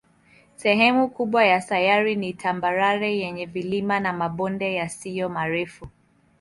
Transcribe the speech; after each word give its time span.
Sehemu 0.55 1.09
kubwa 1.09 1.45
ya 1.45 1.61
sayari 1.61 2.15
ni 2.15 2.33
tambarare 2.33 3.17
yenye 3.17 3.45
vilima 3.45 3.99
na 3.99 4.13
mabonde 4.13 4.73
yasiyo 4.75 5.29
marefu. 5.29 5.87